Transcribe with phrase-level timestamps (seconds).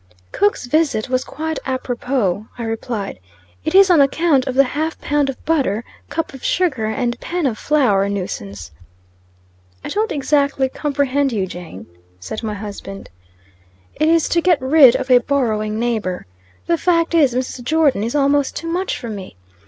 [0.31, 3.19] "Cook's visit was quite apropos," I replied.
[3.63, 7.45] "It is on account of the 'half pound of butter,' 'cup of sugar,' and 'pan
[7.45, 8.71] of flour' nuisance."
[9.85, 11.85] "I don't exactly comprehend you, Jane,"
[12.19, 13.11] said my husband.
[13.93, 16.25] "It is to get rid of a borrowing neighbor.
[16.65, 17.63] The fact is, Mrs.
[17.63, 19.35] Jordon is almost too much for me.